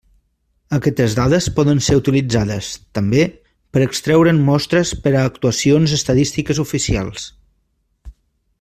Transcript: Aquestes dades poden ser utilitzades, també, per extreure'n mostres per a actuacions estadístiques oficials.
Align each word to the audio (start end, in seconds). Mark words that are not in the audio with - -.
Aquestes 0.75 1.15
dades 1.17 1.47
poden 1.59 1.81
ser 1.87 1.97
utilitzades, 1.99 2.69
també, 2.99 3.25
per 3.77 3.83
extreure'n 3.89 4.41
mostres 4.49 4.95
per 5.05 5.13
a 5.19 5.23
actuacions 5.33 5.95
estadístiques 5.99 6.63
oficials. 6.65 7.29